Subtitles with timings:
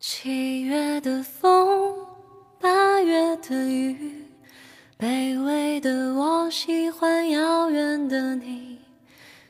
[0.00, 2.06] 七月的风，
[2.60, 4.24] 八月的雨，
[4.96, 8.78] 卑微的我喜欢遥远的你，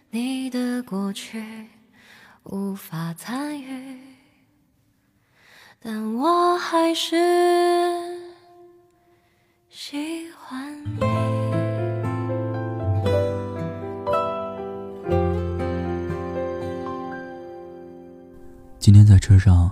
[0.08, 1.68] 你的过去
[2.44, 4.00] 无法参与，
[5.80, 7.14] 但我还是
[9.68, 11.06] 喜欢你。
[18.78, 19.70] 今天在车上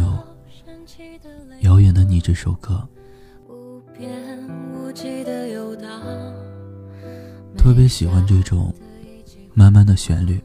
[0.00, 0.06] 久
[1.60, 2.88] 《遥远的你》这首歌，
[7.58, 8.74] 特别喜欢这种
[9.52, 10.40] 慢慢的旋律，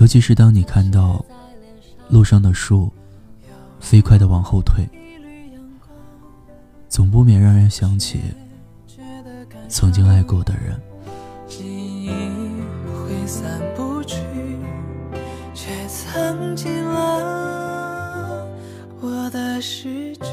[0.00, 1.22] 尤其是当你看到
[2.08, 2.90] 路上的树
[3.78, 4.88] 飞快的往后退，
[6.88, 8.22] 总不免让人想起
[9.68, 10.80] 曾经爱过的人。
[15.88, 17.65] 藏进了
[19.60, 20.26] 诗句。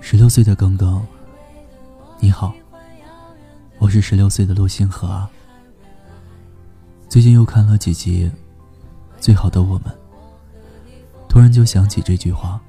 [0.00, 1.06] 十六岁的刚刚，
[2.18, 2.52] 你好，
[3.78, 5.30] 我是十六岁的陆星河啊。
[7.08, 8.28] 最近又看了几集
[9.20, 9.84] 《最好的我们》，
[11.28, 12.60] 突然就想起这句话。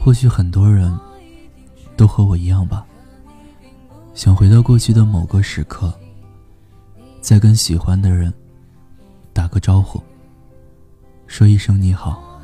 [0.00, 0.96] 或许很多人
[1.96, 2.86] 都和我一样吧。
[4.12, 5.92] 想回到过去的某个时刻，
[7.20, 8.32] 再跟喜欢的人
[9.34, 10.00] 打个招呼，
[11.26, 12.40] 说一声你好。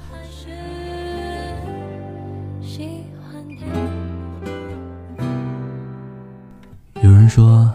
[7.01, 7.73] 有人说，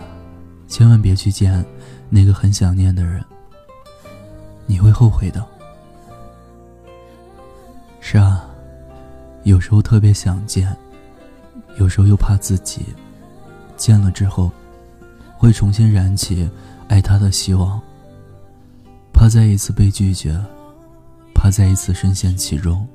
[0.68, 1.66] 千万别去见
[2.10, 3.24] 那个很想念的人，
[4.68, 5.44] 你会后悔的。
[8.02, 8.46] 是啊，
[9.44, 10.76] 有时候特别想见，
[11.80, 12.86] 有时候又怕自己。
[13.78, 14.52] 见了之后，
[15.38, 16.50] 会重新燃起
[16.90, 17.82] 爱他的希望。
[19.16, 20.38] 怕再一次被拒绝，
[21.34, 22.86] 怕再一次深陷其中。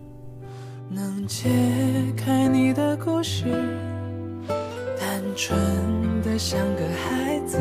[0.90, 1.48] 能解
[2.14, 3.46] 开你的故事，
[5.00, 5.58] 单纯
[6.22, 7.58] 的像个孩子，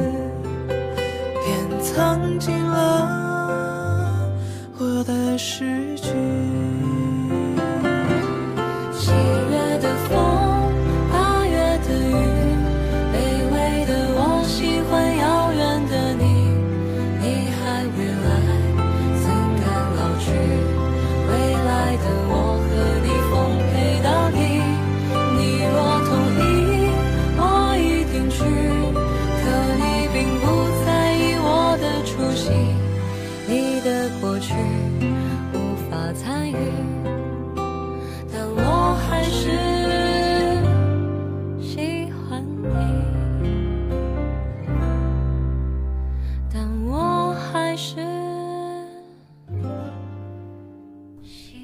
[0.68, 4.30] 便藏进了
[4.78, 6.09] 我的诗句。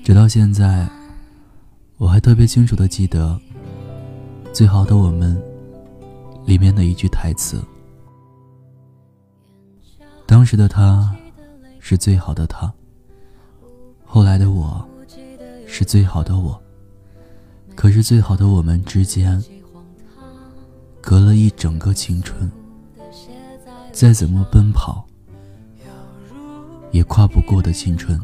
[0.05, 0.87] 直到现在，
[1.97, 3.41] 我还特别清楚的记得
[4.53, 5.35] 《最好的我们》
[6.45, 7.59] 里面的一句台词。
[10.27, 11.11] 当时的他
[11.79, 12.71] 是最好的他，
[14.05, 14.87] 后来的我
[15.65, 16.61] 是最好的我。
[17.73, 19.43] 可是最好的我们之间，
[21.01, 22.47] 隔了一整个青春，
[23.91, 25.03] 再怎么奔跑，
[26.91, 28.23] 也跨不过的青春。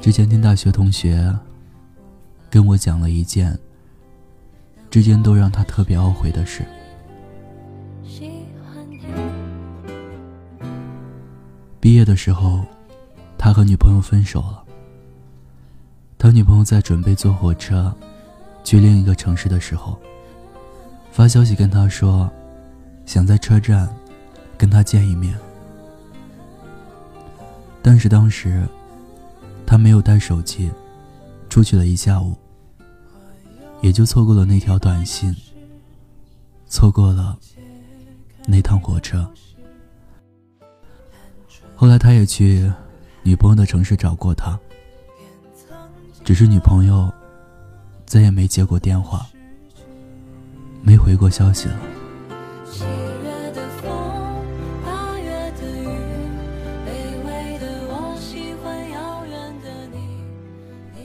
[0.00, 1.34] 之前听大学同学
[2.50, 3.58] 跟我讲了一件
[4.90, 6.62] 之间都让他特别懊悔的事。
[11.80, 12.64] 毕业的时候，
[13.38, 14.62] 他和女朋友分手了。
[16.18, 17.92] 他女朋友在准备坐火车
[18.62, 19.98] 去另一个城市的时候，
[21.14, 22.28] 发消息跟他说，
[23.06, 23.88] 想在车站
[24.58, 25.38] 跟他见一面。
[27.80, 28.66] 但是当时。
[29.66, 30.70] 他没有带手机，
[31.48, 32.36] 出去了一下午，
[33.80, 35.34] 也就错过了那条短信，
[36.66, 37.36] 错过了
[38.46, 39.26] 那趟火车。
[41.74, 42.70] 后来他也去
[43.22, 44.56] 女朋友的城市找过他，
[46.22, 47.10] 只是女朋友
[48.04, 49.26] 再也没接过电话，
[50.84, 51.76] 没回过消息了。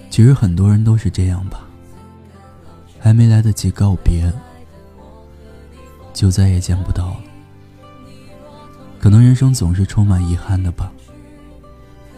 [0.10, 1.66] 其实很多人都是这样吧，
[3.00, 4.30] 还没来得及告别，
[6.14, 7.24] 就再也见不到了。
[9.00, 10.92] 可能人生总是充满遗憾的吧。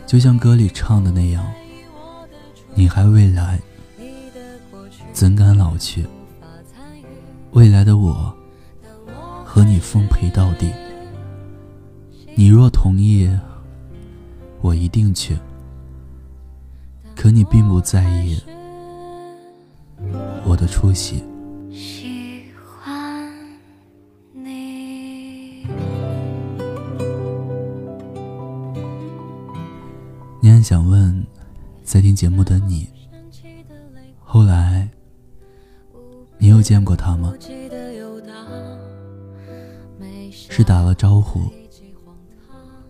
[0.08, 1.46] 就像歌里唱的那样，
[2.74, 3.60] 你还未来，
[5.14, 6.04] 怎敢老去？
[7.54, 8.34] 未来的我，
[9.46, 10.72] 和你奉陪到底。
[12.34, 13.30] 你若同意，
[14.62, 15.38] 我一定去。
[17.16, 18.42] 可你并不在意
[20.46, 21.24] 我的出席。
[30.44, 31.28] 你很想问，
[31.84, 32.88] 在听节目的你，
[34.24, 34.81] 后来你
[36.62, 37.34] 有见过他吗？
[40.32, 41.52] 是打了招呼，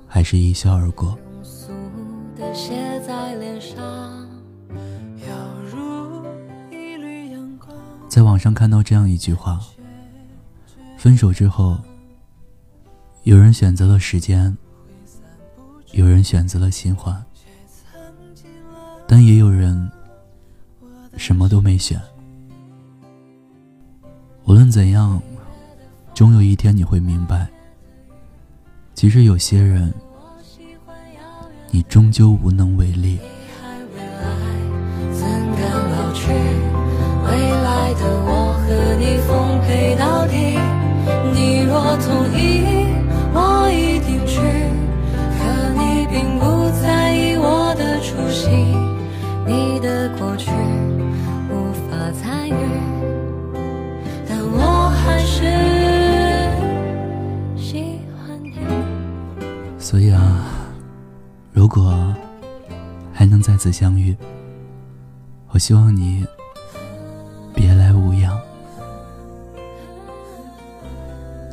[0.05, 1.17] 还是一笑而过？
[8.09, 9.61] 在网上看到这样一句话：
[10.97, 11.77] 分手之后，
[13.23, 14.57] 有人选择了时间，
[15.93, 17.23] 有人选择了新欢。
[19.07, 19.89] 但也有人
[21.15, 21.97] 什么都没选。
[24.45, 25.21] 无论怎样，
[26.13, 27.47] 终有一天你会明白，
[28.93, 29.93] 其实有些人，
[31.69, 33.19] 你终究无能为力。
[59.81, 60.45] 所以啊，
[61.51, 62.15] 如果
[63.11, 64.15] 还能再次相遇，
[65.49, 66.23] 我希望你
[67.53, 68.39] 别来无恙。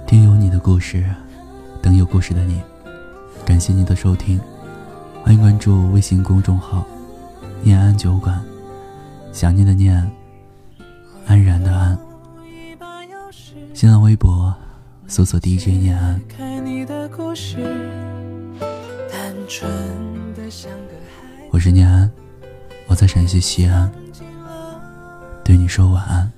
[0.07, 1.05] 听有你的故事，
[1.81, 2.61] 等有故事的你。
[3.47, 4.39] 感谢你的收听，
[5.25, 6.87] 欢迎关注微信公众号
[7.65, 8.39] “念安酒馆”，
[9.33, 10.09] 想念的念，
[11.27, 11.99] 安然的安。
[13.73, 14.55] 新浪微博
[15.07, 16.21] 搜索 DJ 念安。
[21.51, 22.11] 我是念安，
[22.87, 23.91] 我在陕西西安，
[25.43, 26.31] 对你说晚安，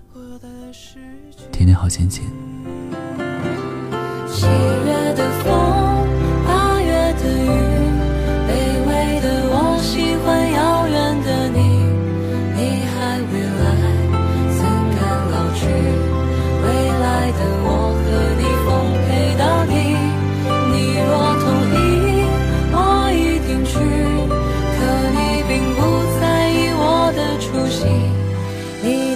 [1.50, 2.24] 天天好心情。
[4.28, 5.89] 七月的风。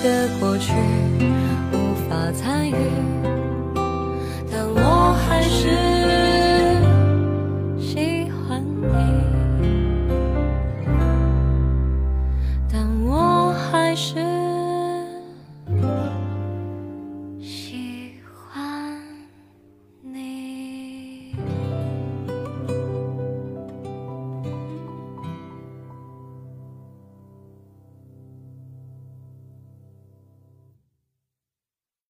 [0.04, 0.70] 的过去
[1.72, 2.74] 无法参与